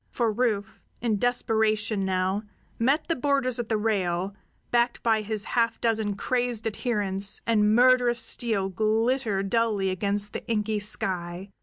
For 0.09 0.31
Rufe, 0.33 0.79
in 0.99 1.19
desperation 1.19 2.03
now, 2.03 2.41
met 2.79 3.07
the 3.07 3.15
boarders 3.15 3.59
at 3.59 3.69
the 3.69 3.77
rail, 3.77 4.33
backed 4.71 5.03
by 5.03 5.21
his 5.21 5.45
half 5.45 5.79
dozen 5.79 6.15
crazed 6.15 6.65
adherents, 6.65 7.43
and 7.45 7.75
murderous 7.75 8.17
steel 8.25 8.67
glittered 8.69 9.51
dully 9.51 9.91
against 9.91 10.33
the 10.33 10.43
inky 10.47 10.79
sky. 10.79 11.51